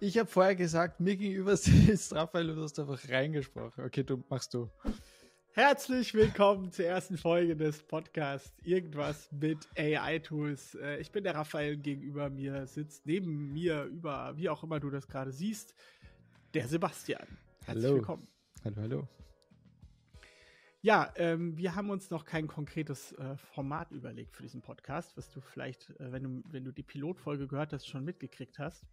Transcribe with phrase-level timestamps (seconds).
[0.00, 3.84] Ich habe vorher gesagt, mir gegenüber sitzt Raphael und du hast einfach reingesprochen.
[3.84, 4.70] Okay, du machst du.
[5.50, 10.76] Herzlich willkommen zur ersten Folge des Podcasts Irgendwas mit AI-Tools.
[10.76, 14.88] Äh, ich bin der Raphael, gegenüber mir sitzt neben mir über, wie auch immer du
[14.88, 15.74] das gerade siehst,
[16.54, 17.26] der Sebastian.
[17.64, 17.96] Herzlich hallo.
[17.96, 18.28] willkommen.
[18.64, 19.08] Hallo, hallo.
[20.80, 25.28] Ja, ähm, wir haben uns noch kein konkretes äh, Format überlegt für diesen Podcast, was
[25.28, 28.84] du vielleicht, äh, wenn, du, wenn du die Pilotfolge gehört hast, schon mitgekriegt hast.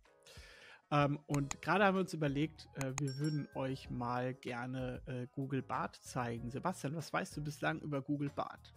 [0.96, 5.62] Ähm, und gerade haben wir uns überlegt, äh, wir würden euch mal gerne äh, Google
[5.62, 6.50] Bart zeigen.
[6.50, 8.74] Sebastian, was weißt du bislang über Google Bart?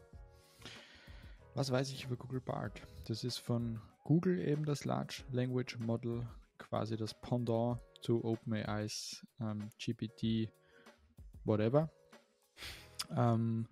[1.54, 2.82] Was weiß ich über Google Bart?
[3.06, 6.26] Das ist von Google eben das Large Language Model,
[6.58, 10.50] quasi das Pendant zu OpenAIs ähm, GPT,
[11.44, 11.88] whatever.
[13.14, 13.68] Ähm,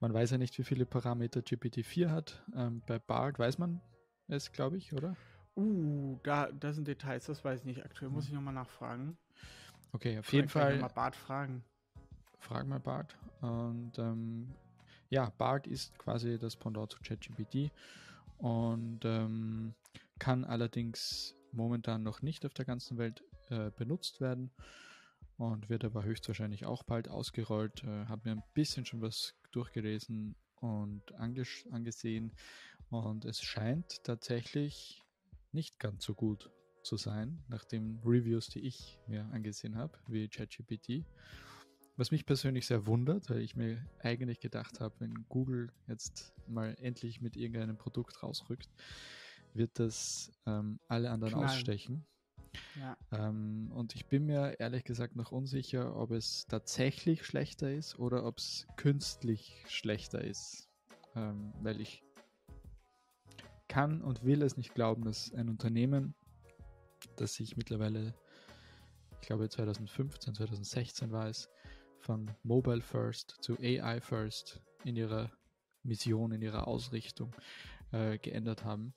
[0.00, 2.44] man weiß ja nicht, wie viele Parameter GPT-4 hat.
[2.54, 3.80] Ähm, bei BART weiß man
[4.28, 5.16] es, glaube ich, oder?
[5.60, 7.84] Uh, da, da sind Details, das weiß ich nicht.
[7.84, 8.30] Aktuell muss hm.
[8.30, 9.18] ich nochmal nachfragen.
[9.92, 10.78] Okay, auf jeden Fall.
[10.78, 11.62] mal Bart fragen.
[12.38, 13.16] Frag mal Bart.
[13.42, 14.54] Und ähm,
[15.10, 17.70] ja, Bart ist quasi das Pendant zu ChatGPT
[18.38, 19.74] und ähm,
[20.18, 24.50] kann allerdings momentan noch nicht auf der ganzen Welt äh, benutzt werden
[25.36, 27.84] und wird aber höchstwahrscheinlich auch bald ausgerollt.
[27.84, 32.32] Äh, Habe mir ein bisschen schon was durchgelesen und anges angesehen
[32.90, 35.02] und es scheint tatsächlich
[35.52, 36.50] nicht ganz so gut
[36.82, 41.04] zu sein, nach den Reviews, die ich mir angesehen habe, wie ChatGPT.
[41.96, 46.74] Was mich persönlich sehr wundert, weil ich mir eigentlich gedacht habe, wenn Google jetzt mal
[46.80, 48.70] endlich mit irgendeinem Produkt rausrückt,
[49.52, 51.50] wird das ähm, alle anderen Knallen.
[51.50, 52.06] ausstechen.
[52.78, 52.96] Ja.
[53.12, 58.24] Ähm, und ich bin mir ehrlich gesagt noch unsicher, ob es tatsächlich schlechter ist oder
[58.24, 60.68] ob es künstlich schlechter ist.
[61.14, 62.02] Ähm, weil ich
[63.70, 66.14] kann und will es nicht glauben, dass ein Unternehmen,
[67.16, 68.14] das sich mittlerweile,
[69.22, 71.48] ich glaube 2015, 2016 war es,
[72.00, 75.30] von Mobile First zu AI First in ihrer
[75.84, 77.34] Mission, in ihrer Ausrichtung
[77.92, 78.92] äh, geändert haben.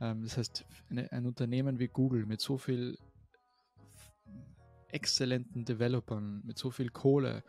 [0.00, 2.96] Ähm, das heißt, eine, ein Unternehmen wie Google mit so viel
[4.88, 7.44] exzellenten Developern, mit so viel Kohle,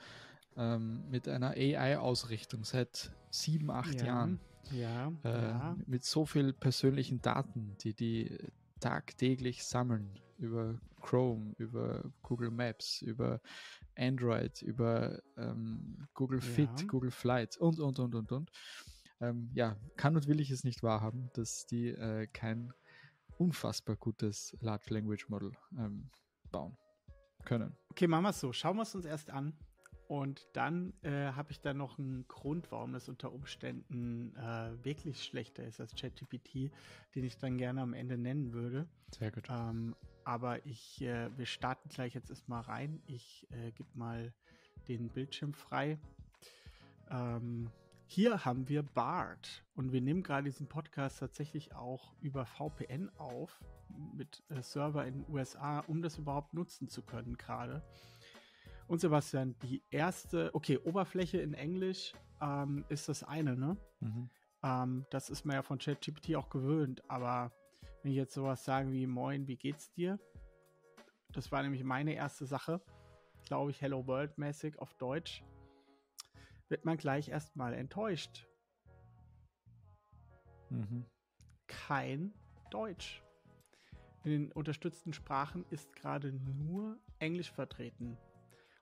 [0.57, 4.07] ähm, mit einer AI-Ausrichtung seit sieben, acht ja.
[4.07, 4.41] Jahren,
[4.71, 5.77] ja, äh, ja.
[5.85, 8.37] Mit so viel persönlichen Daten, die die
[8.79, 13.39] tagtäglich sammeln über Chrome, über Google Maps, über
[13.95, 16.87] Android, über ähm, Google Fit, ja.
[16.87, 18.51] Google Flight und, und, und, und, und.
[19.19, 22.73] Ähm, ja, kann und will ich es nicht wahrhaben, dass die äh, kein
[23.37, 26.09] unfassbar gutes Large Language Model ähm,
[26.51, 26.75] bauen
[27.45, 27.75] können.
[27.89, 28.51] Okay, machen wir es so.
[28.51, 29.53] Schauen wir es uns erst an.
[30.11, 35.23] Und dann äh, habe ich da noch einen Grund, warum das unter Umständen äh, wirklich
[35.23, 36.69] schlechter ist als ChatGPT,
[37.15, 38.89] den ich dann gerne am Ende nennen würde.
[39.17, 39.47] Sehr gut.
[39.49, 39.95] Ähm,
[40.25, 43.01] aber ich, äh, wir starten gleich jetzt erstmal rein.
[43.05, 44.33] Ich äh, gebe mal
[44.89, 45.97] den Bildschirm frei.
[47.09, 47.71] Ähm,
[48.05, 53.61] hier haben wir BART und wir nehmen gerade diesen Podcast tatsächlich auch über VPN auf
[54.13, 57.81] mit äh, Server in den USA, um das überhaupt nutzen zu können gerade.
[58.91, 63.77] Und Sebastian, die erste, okay, Oberfläche in Englisch ähm, ist das eine, ne?
[64.01, 64.29] Mhm.
[64.63, 67.53] Ähm, das ist man ja von ChatGPT auch gewöhnt, aber
[68.03, 70.19] wenn ich jetzt sowas sage wie Moin, wie geht's dir?
[71.31, 72.81] Das war nämlich meine erste Sache,
[73.45, 75.41] glaube ich, Hello World mäßig auf Deutsch,
[76.67, 78.45] wird man gleich erstmal enttäuscht.
[80.69, 81.05] Mhm.
[81.65, 82.33] Kein
[82.71, 83.23] Deutsch.
[84.25, 88.17] In den unterstützten Sprachen ist gerade nur Englisch vertreten.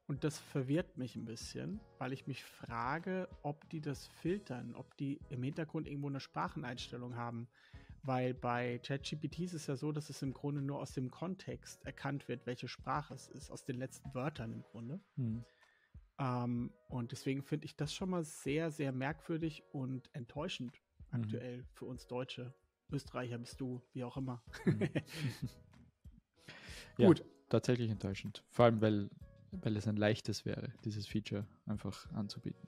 [0.09, 4.97] Und das verwirrt mich ein bisschen, weil ich mich frage, ob die das filtern, ob
[4.97, 7.47] die im Hintergrund irgendwo eine Spracheneinstellung haben.
[8.01, 11.85] Weil bei ChatGPT ist es ja so, dass es im Grunde nur aus dem Kontext
[11.85, 14.99] erkannt wird, welche Sprache es ist, aus den letzten Wörtern im Grunde.
[15.15, 15.45] Hm.
[16.17, 20.81] Ähm, und deswegen finde ich das schon mal sehr, sehr merkwürdig und enttäuschend
[21.11, 21.21] mhm.
[21.21, 22.55] aktuell für uns Deutsche.
[22.91, 24.41] Österreicher bist du, wie auch immer.
[24.65, 24.89] Mhm.
[26.97, 27.19] Gut.
[27.19, 28.43] Ja, tatsächlich enttäuschend.
[28.49, 29.11] Vor allem, weil
[29.51, 32.67] weil es ein leichtes wäre, dieses Feature einfach anzubieten.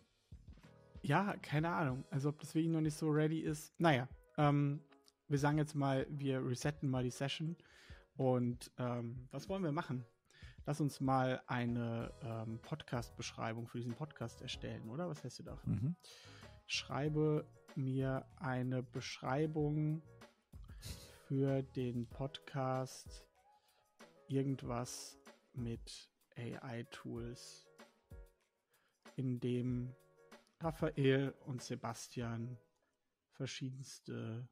[1.01, 2.05] Ja, keine Ahnung.
[2.11, 3.73] Also ob das wirklich noch nicht so ready ist.
[3.79, 4.07] Naja,
[4.37, 4.81] ähm,
[5.27, 7.55] wir sagen jetzt mal, wir resetten mal die Session.
[8.17, 10.05] Und ähm, was wollen wir machen?
[10.65, 15.09] Lass uns mal eine ähm, Podcast-Beschreibung für diesen Podcast erstellen, oder?
[15.09, 15.71] Was hältst du davon?
[15.71, 15.95] Mhm.
[16.67, 20.03] Schreibe mir eine Beschreibung
[21.27, 23.25] für den Podcast
[24.27, 25.17] irgendwas
[25.53, 27.67] mit AI-Tools,
[29.15, 29.93] in dem
[30.59, 32.57] Raphael und Sebastian
[33.31, 34.47] verschiedenste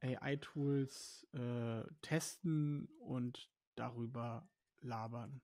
[0.00, 4.48] AI-Tools äh, testen und darüber
[4.80, 5.40] labern.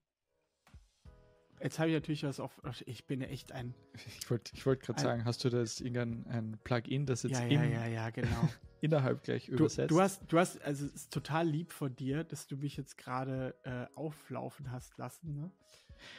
[1.62, 2.60] Jetzt habe ich natürlich was auf.
[2.86, 3.74] Ich bin ja echt ein.
[4.20, 7.46] Ich wollte ich wollt gerade sagen, hast du das irgendein ein Plugin, das jetzt ja,
[7.46, 8.48] ja, ja, ja, ja, genau.
[8.80, 9.90] innerhalb gleich du, übersetzt?
[9.90, 12.98] Du hast, du hast, also es ist total lieb von dir, dass du mich jetzt
[12.98, 15.34] gerade äh, auflaufen hast lassen.
[15.34, 15.50] Ne?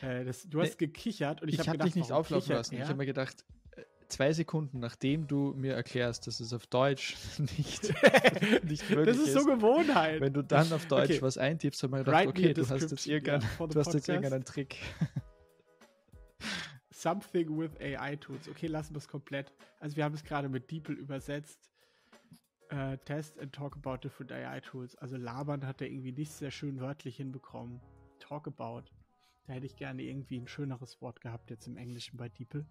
[0.02, 2.76] Äh, das, du hast nee, gekichert und ich, ich habe hab dich nicht auflaufen lassen.
[2.76, 2.84] Er?
[2.84, 7.16] Ich habe mir gedacht, äh, zwei Sekunden nachdem du mir erklärst, dass es auf Deutsch
[7.38, 7.84] nicht,
[8.64, 9.20] nicht möglich ist.
[9.22, 10.22] Das ist so Gewohnheit.
[10.22, 11.22] Wenn du dann auf Deutsch okay.
[11.22, 14.10] was eintippst, habe ich mir gedacht, okay, du hast jetzt irgendeinen, ja, du hast jetzt
[14.10, 14.78] irgendeinen Trick.
[17.00, 18.50] Something with AI Tools.
[18.50, 19.54] Okay, lassen wir es komplett.
[19.80, 21.72] Also wir haben es gerade mit DeepL übersetzt.
[22.74, 24.98] Uh, test and talk about different AI Tools.
[24.98, 27.80] Also labern hat er irgendwie nicht sehr schön wörtlich hinbekommen.
[28.20, 28.84] Talk about.
[29.48, 32.66] Da hätte ich gerne irgendwie ein schöneres Wort gehabt jetzt im Englischen bei DeepL.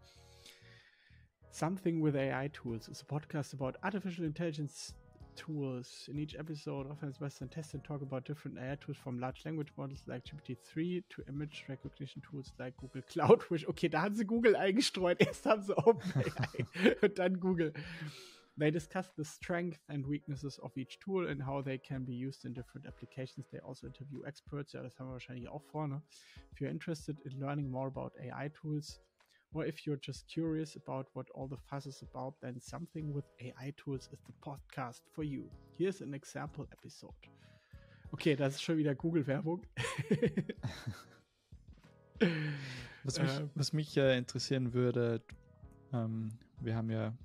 [1.49, 4.95] Something with AI Tools is a podcast about artificial intelligence
[5.39, 6.09] tools.
[6.09, 9.73] In each episode, Reference Western test and talk about different AI tools from large language
[9.77, 14.25] models like GPT-3 to image recognition tools like Google Cloud, which, okay, da haben sie
[14.25, 15.21] Google eingestreut.
[15.27, 17.73] Erst haben sie OpenAI und dann Google.
[18.59, 22.45] They discuss the strengths and weaknesses of each tool and how they can be used
[22.45, 23.47] in different applications.
[23.53, 24.73] They also interview experts.
[24.73, 26.03] Ja, das haben wir wahrscheinlich auch vorne.
[26.53, 29.01] If you're interested in learning more about AI tools,
[29.55, 33.25] or if you're just curious about what all the fuss is about, then Something with
[33.41, 35.49] AI Tools is the podcast for you.
[35.77, 37.15] Here's an example episode.
[38.13, 39.67] Okay, das ist schon wieder Google-Werbung.
[43.05, 45.23] was mich, ähm, was mich äh, interessieren würde,
[45.93, 46.31] ähm,
[46.61, 47.17] wir haben ja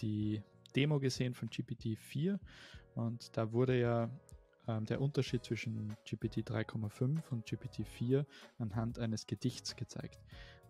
[0.00, 0.42] die
[0.74, 2.38] Demo gesehen von GPT-4
[2.94, 4.10] und da wurde ja
[4.66, 8.26] ähm, der Unterschied zwischen GPT 3,5 und GPT 4
[8.58, 10.20] anhand eines Gedichts gezeigt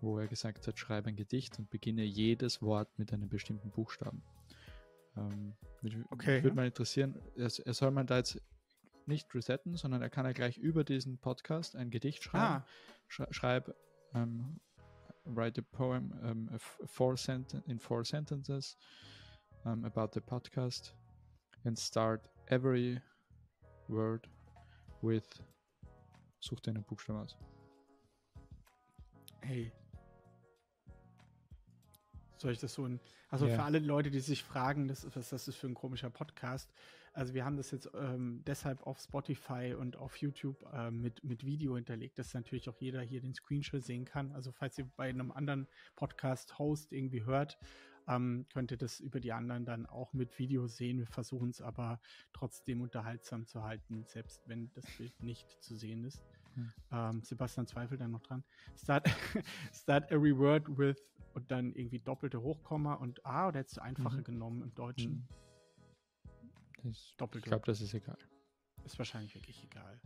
[0.04, 4.22] wo er gesagt hat, schreibe ein Gedicht und beginne jedes Wort mit einem bestimmten Buchstaben.
[5.16, 5.54] Ähm,
[6.10, 6.42] okay.
[6.42, 8.40] Würde mal interessieren, er, er, soll man da jetzt
[9.06, 12.62] nicht resetten, sondern er kann ja gleich über diesen Podcast ein Gedicht schreiben.
[12.62, 12.66] Ah.
[13.08, 13.74] Sch schreib,
[14.14, 14.60] ähm,
[15.24, 17.16] write a poem um, a four
[17.66, 18.76] in four sentences
[19.64, 20.94] um, about the podcast
[21.64, 23.00] and start every
[23.88, 24.28] word
[25.02, 25.24] with
[26.40, 27.36] such dir einen Buchstaben aus.
[29.40, 29.72] Hey,
[32.44, 33.00] soll ich das so ein.
[33.30, 33.56] Also ja.
[33.56, 36.70] für alle Leute, die sich fragen, das, was das ist für ein komischer Podcast.
[37.14, 41.46] Also wir haben das jetzt ähm, deshalb auf Spotify und auf YouTube äh, mit, mit
[41.46, 44.30] Video hinterlegt, dass natürlich auch jeder hier den Screenshot sehen kann.
[44.32, 47.58] Also falls ihr bei einem anderen Podcast-Host irgendwie hört,
[48.08, 50.98] ähm, könnt ihr das über die anderen dann auch mit Video sehen.
[50.98, 52.00] Wir versuchen es aber
[52.34, 56.22] trotzdem unterhaltsam zu halten, selbst wenn das Bild nicht zu sehen ist.
[56.54, 56.72] Hm.
[56.92, 58.44] Ähm, Sebastian zweifelt dann noch dran.
[58.76, 59.08] Start,
[59.72, 60.96] start every word with
[61.34, 64.24] und dann irgendwie doppelte Hochkomma und A oder hättest du einfache mhm.
[64.24, 65.28] genommen im Deutschen?
[66.82, 66.88] Mhm.
[66.90, 67.46] Das, doppelte.
[67.46, 68.18] Ich glaube, das ist egal.
[68.84, 70.00] Ist wahrscheinlich wirklich egal.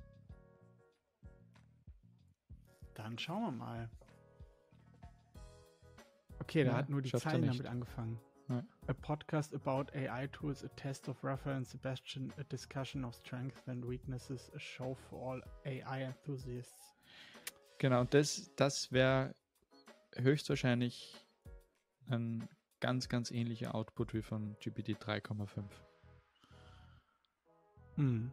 [2.94, 3.90] Dann schauen wir mal.
[6.40, 8.20] Okay, da ja, hat nur die Zeilen damit angefangen.
[8.48, 8.64] Ja.
[8.86, 13.86] A podcast about AI tools, a test of reference, Sebastian, a discussion of strengths and
[13.86, 16.94] weaknesses, a show for all AI enthusiasts.
[17.78, 19.34] Genau, das, das wäre
[20.20, 21.14] höchstwahrscheinlich
[22.06, 22.48] ein
[22.80, 25.64] ganz, ganz ähnlicher Output wie von GPT 3,5.
[27.96, 28.30] Hm.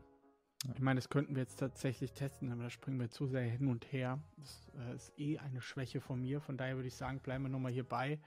[0.74, 3.68] Ich meine, das könnten wir jetzt tatsächlich testen, aber da springen wir zu sehr hin
[3.68, 4.20] und her.
[4.38, 7.50] Das äh, ist eh eine Schwäche von mir, von daher würde ich sagen, bleiben wir
[7.50, 8.20] nochmal hierbei.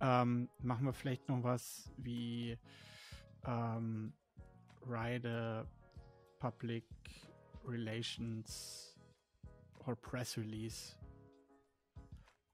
[0.00, 2.58] Ähm, machen wir vielleicht noch was wie
[3.44, 4.12] ähm,
[4.86, 5.68] Ride
[6.40, 6.84] Public
[7.64, 8.98] Relations
[9.86, 10.96] or Press Release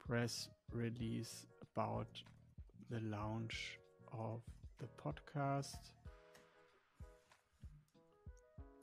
[0.06, 2.06] press release about
[2.88, 3.78] the launch
[4.12, 4.42] of
[4.78, 5.92] the podcast.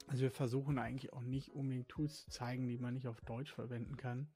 [0.07, 3.53] Also wir versuchen eigentlich auch nicht unbedingt Tools zu zeigen, die man nicht auf Deutsch
[3.53, 4.27] verwenden kann.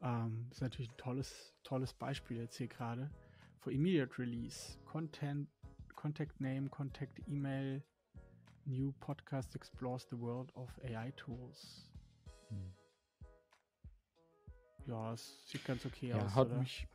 [0.00, 3.10] Ähm, ist natürlich ein tolles, tolles Beispiel jetzt hier gerade.
[3.58, 5.48] For immediate release, Content,
[5.96, 7.82] Contact Name, Contact Email,
[8.64, 11.90] New Podcast explores the world of AI Tools.
[12.48, 12.85] Hm.
[14.86, 16.34] Ja, es sieht ganz okay ja, aus.
[16.34, 16.86] Haut mich,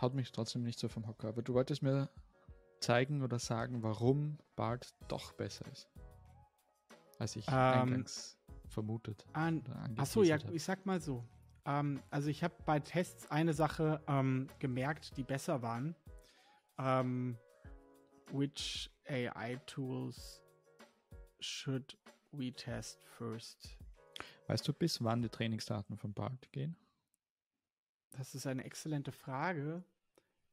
[0.00, 1.28] haut mich trotzdem nicht so vom Hocker.
[1.28, 2.08] Aber du wolltest mir
[2.80, 5.88] zeigen oder sagen, warum Bart doch besser ist.
[7.18, 8.38] Als ich ähm, eingangs
[8.68, 9.26] vermutet.
[9.32, 9.62] An,
[9.96, 10.50] achso, ja, hab.
[10.52, 11.24] ich sag mal so.
[11.66, 15.94] Ähm, also ich habe bei Tests eine Sache ähm, gemerkt, die besser waren.
[16.78, 17.36] Ähm,
[18.32, 20.40] which AI tools
[21.40, 21.96] should
[22.32, 23.76] we test first?
[24.46, 26.76] Weißt du, bis wann die Trainingsdaten von BART gehen?
[28.12, 29.84] Das ist eine exzellente Frage.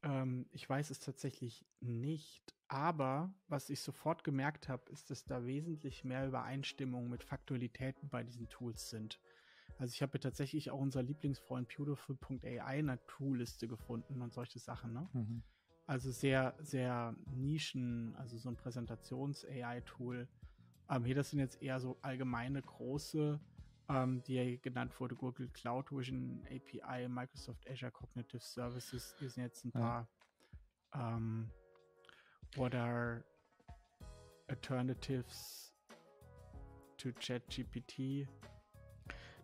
[0.02, 5.44] Ähm, ich weiß es tatsächlich nicht, aber was ich sofort gemerkt habe, ist, dass da
[5.44, 9.20] wesentlich mehr Übereinstimmungen mit Faktualitäten bei diesen Tools sind.
[9.78, 14.92] Also ich habe tatsächlich auch unser Lieblingsfreund Beautiful.ai in einer Toolliste gefunden und solche Sachen.
[14.92, 15.08] Ne?
[15.12, 15.42] Mhm.
[15.86, 20.28] Also sehr, sehr Nischen, also so ein Präsentations-AI-Tool.
[20.90, 23.40] Ähm, hier, das sind jetzt eher so allgemeine große,
[23.88, 29.14] ähm, die ja genannt wurde, Google Cloud Vision API, Microsoft Azure Cognitive Services.
[29.18, 30.08] Hier sind jetzt ein paar
[30.94, 31.16] ja.
[31.16, 31.50] ähm,
[32.56, 33.24] What are
[34.48, 35.72] alternatives
[36.96, 38.26] to ChatGPT?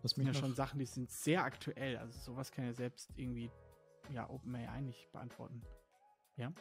[0.03, 1.97] Das sind ja schon Sachen, die sind sehr aktuell.
[1.97, 3.51] Also sowas kann ja selbst irgendwie
[4.13, 5.63] ja OpenAI nicht beantworten.
[6.37, 6.53] Ja.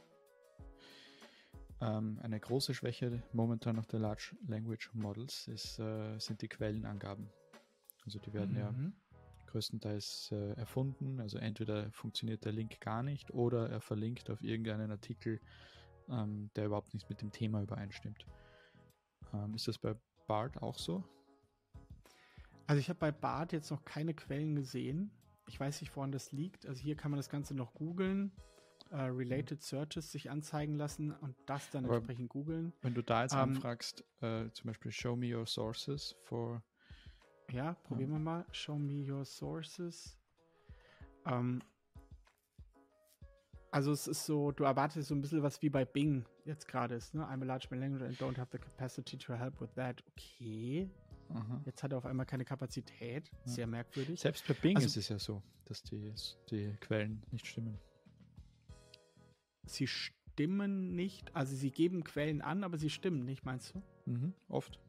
[1.81, 7.29] Ähm, eine große Schwäche momentan noch der Large Language Models ist, äh, sind die Quellenangaben.
[8.05, 8.57] Also die werden mhm.
[8.57, 8.73] ja
[9.47, 11.19] größtenteils äh, erfunden.
[11.19, 15.39] Also entweder funktioniert der Link gar nicht oder er verlinkt auf irgendeinen Artikel,
[16.09, 18.25] ähm, der überhaupt nicht mit dem Thema übereinstimmt.
[19.33, 19.95] Ähm, ist das bei
[20.27, 21.03] BART auch so?
[22.67, 25.11] Also ich habe bei BART jetzt noch keine Quellen gesehen.
[25.47, 26.65] Ich weiß nicht, woran das liegt.
[26.65, 28.31] Also hier kann man das Ganze noch googeln
[28.93, 32.73] äh, Related Searches sich anzeigen lassen und das dann Aber entsprechend googeln.
[32.81, 36.63] Wenn du da jetzt ähm, anfragst, äh, zum Beispiel Show me your sources for.
[37.51, 38.45] Ja, probieren wir mal.
[38.51, 40.17] Show me your sources.
[41.25, 41.61] Ähm,
[43.71, 46.95] also es ist so, du erwartest so ein bisschen was wie bei Bing jetzt gerade
[46.95, 47.23] ist, ne?
[47.23, 50.03] I'm a large language and don't have the capacity to help with that.
[50.11, 50.89] Okay.
[51.29, 51.61] Aha.
[51.65, 53.31] Jetzt hat er auf einmal keine Kapazität.
[53.45, 53.67] Sehr ja.
[53.67, 54.19] merkwürdig.
[54.19, 56.13] Selbst bei Bing also, ist es ja so, dass die,
[56.49, 57.79] die Quellen nicht stimmen
[59.65, 63.83] sie stimmen nicht, also sie geben Quellen an, aber sie stimmen nicht, meinst du?
[64.05, 64.79] Mhm, oft.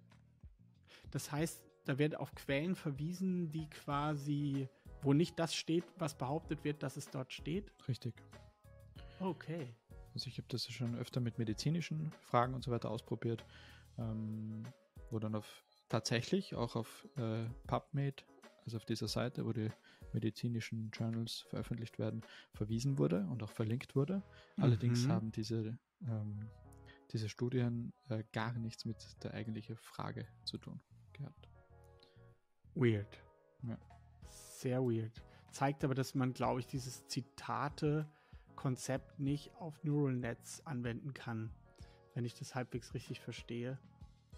[1.10, 4.68] Das heißt, da wird auf Quellen verwiesen, die quasi,
[5.02, 7.70] wo nicht das steht, was behauptet wird, dass es dort steht?
[7.88, 8.14] Richtig.
[9.20, 9.74] Okay.
[10.14, 13.44] Also ich habe das schon öfter mit medizinischen Fragen und so weiter ausprobiert,
[13.98, 14.62] ähm,
[15.10, 18.24] wo dann auf tatsächlich auch auf äh, PubMed,
[18.64, 19.70] also auf dieser Seite, wo die
[20.12, 22.22] medizinischen Journals veröffentlicht werden,
[22.52, 24.22] verwiesen wurde und auch verlinkt wurde.
[24.56, 24.62] Mhm.
[24.62, 26.48] Allerdings haben diese, ähm,
[27.12, 30.80] diese Studien äh, gar nichts mit der eigentlichen Frage zu tun.
[32.74, 33.22] Weird.
[33.62, 33.78] Ja.
[34.28, 35.22] Sehr weird.
[35.50, 41.50] Zeigt aber, dass man, glaube ich, dieses Zitate-Konzept nicht auf Neural Nets anwenden kann,
[42.14, 43.78] wenn ich das halbwegs richtig verstehe.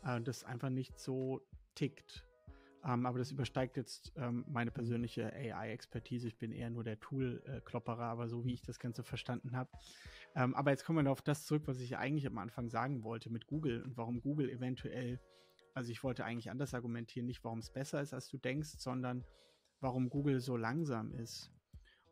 [0.05, 1.41] Äh, das einfach nicht so
[1.75, 2.27] tickt.
[2.85, 6.29] Ähm, aber das übersteigt jetzt ähm, meine persönliche AI-Expertise.
[6.29, 9.71] Ich bin eher nur der Tool-Klopperer, aber so wie ich das Ganze verstanden habe.
[10.37, 13.31] Ähm, aber jetzt kommen wir auf das zurück, was ich eigentlich am Anfang sagen wollte
[13.31, 15.19] mit Google und warum Google eventuell,
[15.77, 19.25] also ich wollte eigentlich anders argumentieren, nicht warum es besser ist, als du denkst, sondern
[19.81, 21.53] warum Google so langsam ist.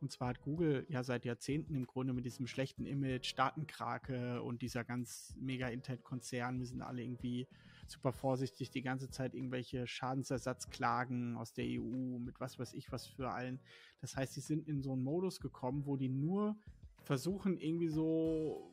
[0.02, 4.60] Und zwar hat Google ja seit Jahrzehnten im Grunde mit diesem schlechten Image, Datenkrake und
[4.60, 7.48] dieser ganz mega Internetkonzern, wir sind alle irgendwie
[7.86, 13.06] super vorsichtig, die ganze Zeit irgendwelche Schadensersatzklagen aus der EU mit was weiß ich was
[13.06, 13.60] für allen.
[14.02, 16.54] Das heißt, sie sind in so einen Modus gekommen, wo die nur
[17.02, 18.70] versuchen, irgendwie so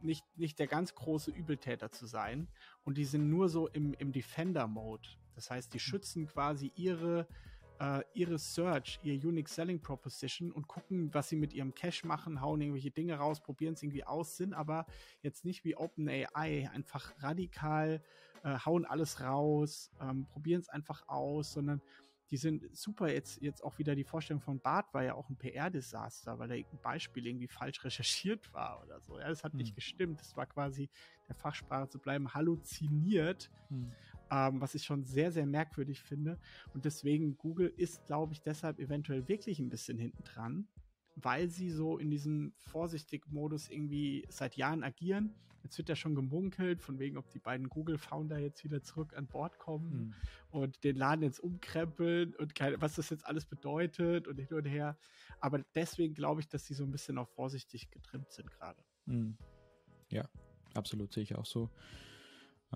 [0.00, 2.48] nicht, nicht der ganz große Übeltäter zu sein.
[2.86, 5.06] Und die sind nur so im, im Defender-Mode.
[5.34, 7.26] Das heißt, die schützen quasi ihre
[7.80, 12.40] äh, ihre Search, ihr Unique Selling Proposition und gucken, was sie mit ihrem Cache machen,
[12.40, 14.86] hauen irgendwelche Dinge raus, probieren es irgendwie aus, sind aber
[15.22, 18.02] jetzt nicht wie OpenAI einfach radikal,
[18.44, 21.82] äh, hauen alles raus, ähm, probieren es einfach aus, sondern
[22.30, 25.36] die sind super jetzt, jetzt auch wieder die Vorstellung von Bart war ja auch ein
[25.36, 29.18] PR-Desaster, weil da ein Beispiel irgendwie falsch recherchiert war oder so.
[29.18, 29.58] Ja, das hat hm.
[29.58, 30.20] nicht gestimmt.
[30.20, 30.88] Das war quasi
[31.28, 33.50] der Fachsprache zu bleiben, halluziniert.
[33.68, 33.92] Hm
[34.30, 36.38] ähm, was ich schon sehr, sehr merkwürdig finde.
[36.74, 40.68] Und deswegen, Google ist, glaube ich, deshalb eventuell wirklich ein bisschen hinten dran,
[41.14, 45.34] weil sie so in diesem vorsichtigen Modus irgendwie seit Jahren agieren.
[45.66, 49.26] Jetzt wird ja schon gemunkelt, von wegen, ob die beiden Google-Founder jetzt wieder zurück an
[49.26, 50.14] Bord kommen mhm.
[50.50, 54.64] und den Laden jetzt umkrempeln und keine, was das jetzt alles bedeutet und hin und
[54.64, 54.96] her.
[55.40, 58.80] Aber deswegen glaube ich, dass sie so ein bisschen auch vorsichtig getrimmt sind gerade.
[59.06, 59.36] Mhm.
[60.08, 60.28] Ja,
[60.74, 61.68] absolut sehe ich auch so.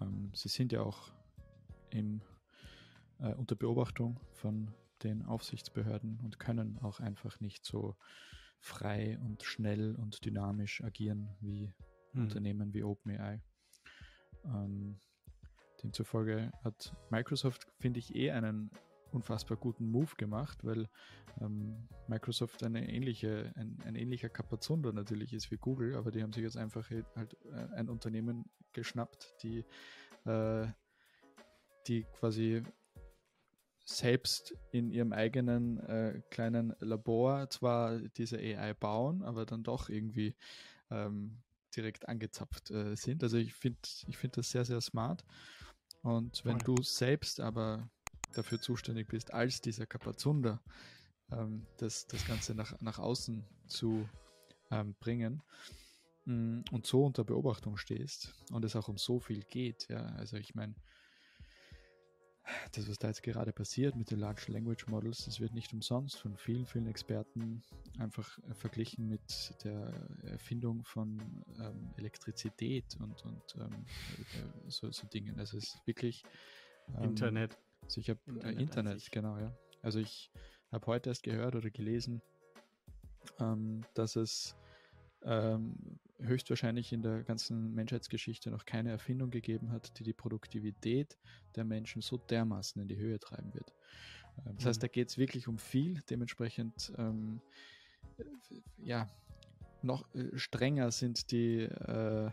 [0.01, 1.13] Ähm, sie sind ja auch
[1.91, 2.23] im,
[3.21, 7.95] äh, unter Beobachtung von den Aufsichtsbehörden und können auch einfach nicht so
[8.59, 11.73] frei und schnell und dynamisch agieren wie
[12.13, 12.23] hm.
[12.23, 13.41] Unternehmen wie OpenAI.
[14.45, 14.99] Ähm,
[15.83, 18.71] demzufolge hat Microsoft, finde ich, eh einen
[19.13, 20.89] unfassbar guten Move gemacht, weil
[21.41, 26.33] ähm, Microsoft eine ähnliche, ein, ein ähnlicher Kapazunder natürlich ist wie Google, aber die haben
[26.33, 29.65] sich jetzt einfach halt äh, ein Unternehmen geschnappt, die
[30.27, 30.67] äh,
[31.87, 32.63] die quasi
[33.85, 40.37] selbst in ihrem eigenen äh, kleinen Labor zwar diese AI bauen, aber dann doch irgendwie
[40.91, 41.39] ähm,
[41.71, 43.23] direkt angezapft äh, sind.
[43.23, 45.25] Also ich finde ich find das sehr, sehr smart.
[46.03, 46.77] Und wenn Voll.
[46.77, 47.89] du selbst aber
[48.35, 50.63] dafür zuständig bist, als dieser Kapazunder,
[51.31, 54.09] ähm, das, das Ganze nach, nach außen zu
[54.71, 55.43] ähm, bringen
[56.25, 60.07] mh, mm, und so unter Beobachtung stehst und es auch um so viel geht, ja,
[60.17, 60.75] also ich meine,
[62.73, 66.19] das, was da jetzt gerade passiert mit den Large Language Models, das wird nicht umsonst
[66.19, 67.63] von vielen, vielen Experten
[67.99, 69.93] einfach äh, verglichen mit der
[70.23, 71.21] Erfindung von
[71.59, 73.85] ähm, Elektrizität und, und ähm,
[74.19, 75.39] äh, so, so Dingen.
[75.39, 76.23] Also es ist wirklich
[76.97, 77.59] ähm, Internet.
[77.83, 79.53] Also ich habe Internet, äh, Internet genau, ja.
[79.83, 80.31] Also ich
[80.71, 82.23] habe heute erst gehört oder gelesen,
[83.39, 84.57] ähm, dass es
[85.23, 91.19] ähm, höchstwahrscheinlich in der ganzen Menschheitsgeschichte noch keine Erfindung gegeben hat, die die Produktivität
[91.57, 93.73] der Menschen so dermaßen in die Höhe treiben wird.
[94.39, 94.69] Ähm, das mhm.
[94.69, 96.03] heißt, da geht es wirklich um viel.
[96.09, 97.41] Dementsprechend, ähm,
[98.79, 99.07] ja,
[99.83, 102.31] noch äh, strenger sind die, äh,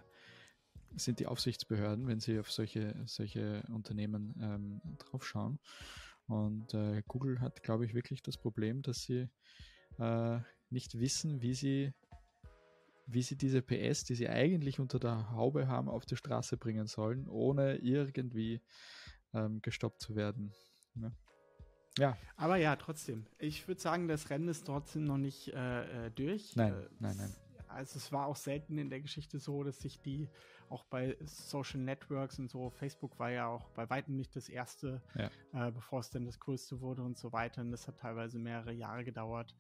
[0.96, 5.60] sind die Aufsichtsbehörden, wenn sie auf solche, solche Unternehmen ähm, draufschauen.
[6.28, 9.30] Und äh, Google hat, glaube ich, wirklich das Problem, dass sie
[9.98, 10.40] äh,
[10.70, 11.94] nicht wissen, wie sie
[13.08, 16.88] wie sie diese PS, die sie eigentlich unter der Haube haben, auf die Straße bringen
[16.88, 18.62] sollen, ohne irgendwie
[19.34, 20.54] ähm, gestoppt zu werden.
[20.94, 21.14] Ne?
[21.98, 22.18] Ja.
[22.36, 23.26] Aber ja, trotzdem.
[23.40, 26.56] Ich würde sagen, das Rennen ist trotzdem noch nicht äh, äh durch.
[26.56, 27.34] Nein, äh, nein, nein.
[27.70, 30.30] Also es war auch selten in der Geschichte so, dass sich die
[30.70, 35.02] auch bei Social Networks und so, Facebook war ja auch bei weitem nicht das erste,
[35.16, 35.68] ja.
[35.68, 37.62] äh, bevor es dann das größte wurde und so weiter.
[37.62, 39.56] Und das hat teilweise mehrere Jahre gedauert,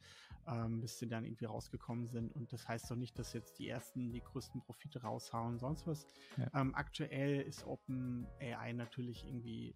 [0.47, 2.35] ähm, bis sie dann irgendwie rausgekommen sind.
[2.35, 6.05] Und das heißt doch nicht, dass jetzt die ersten die größten Profite raushauen, sonst was.
[6.37, 6.61] Ja.
[6.61, 9.75] Ähm, aktuell ist OpenAI natürlich irgendwie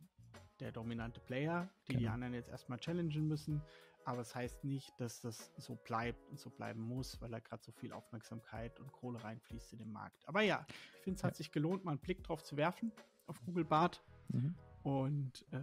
[0.61, 1.99] der dominante Player, die genau.
[1.99, 3.61] die anderen jetzt erstmal challengen müssen.
[4.03, 7.39] Aber es das heißt nicht, dass das so bleibt und so bleiben muss, weil da
[7.39, 10.27] gerade so viel Aufmerksamkeit und Kohle reinfließt in den Markt.
[10.27, 10.65] Aber ja,
[10.95, 11.37] ich finde, es hat ja.
[11.37, 12.91] sich gelohnt, mal einen Blick drauf zu werfen
[13.27, 14.03] auf Google Bart.
[14.29, 14.55] Mhm.
[14.83, 15.59] Und äh,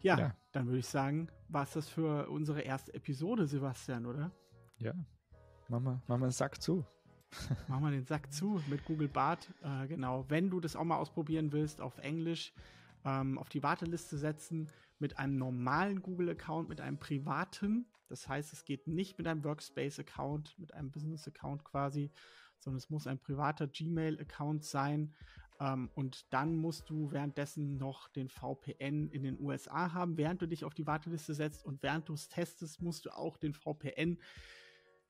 [0.00, 4.30] ja, ja, dann würde ich sagen, war es das für unsere erste Episode, Sebastian, oder?
[4.78, 4.94] Ja.
[5.68, 6.84] Machen wir, wir einen Sack zu.
[7.68, 9.52] machen wir den Sack zu mit Google Bart.
[9.62, 10.24] Äh, genau.
[10.28, 12.54] Wenn du das auch mal ausprobieren willst, auf Englisch
[13.04, 17.86] ähm, auf die Warteliste setzen mit einem normalen Google-Account, mit einem privaten.
[18.08, 22.10] Das heißt, es geht nicht mit einem Workspace-Account, mit einem Business-Account quasi,
[22.58, 25.14] sondern es muss ein privater Gmail-Account sein.
[25.60, 30.46] Ähm, und dann musst du währenddessen noch den VPN in den USA haben, während du
[30.46, 31.64] dich auf die Warteliste setzt.
[31.64, 34.18] Und während du es testest, musst du auch den VPN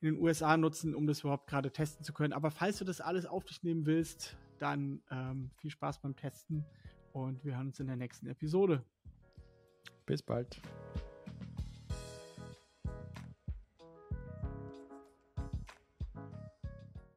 [0.00, 2.32] in den USA nutzen, um das überhaupt gerade testen zu können.
[2.32, 6.64] Aber falls du das alles auf dich nehmen willst, dann ähm, viel Spaß beim Testen
[7.24, 8.82] und wir hören uns in der nächsten Episode.
[10.06, 10.60] Bis bald.